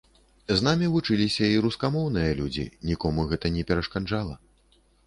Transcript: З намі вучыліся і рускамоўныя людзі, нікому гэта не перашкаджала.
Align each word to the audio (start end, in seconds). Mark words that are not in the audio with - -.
З 0.59 0.63
намі 0.67 0.87
вучыліся 0.93 1.45
і 1.57 1.61
рускамоўныя 1.67 2.31
людзі, 2.43 2.65
нікому 2.93 3.31
гэта 3.35 3.47
не 3.61 3.71
перашкаджала. 3.71 4.35